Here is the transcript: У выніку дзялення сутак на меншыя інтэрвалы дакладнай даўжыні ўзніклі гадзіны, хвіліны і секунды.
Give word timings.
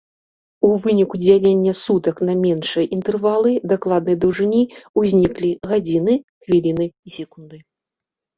У 0.67 0.69
выніку 0.83 1.15
дзялення 1.25 1.73
сутак 1.79 2.15
на 2.29 2.33
меншыя 2.45 2.85
інтэрвалы 2.97 3.51
дакладнай 3.75 4.17
даўжыні 4.25 4.63
ўзніклі 5.01 5.51
гадзіны, 5.75 6.13
хвіліны 6.43 6.85
і 6.91 7.09
секунды. 7.21 7.57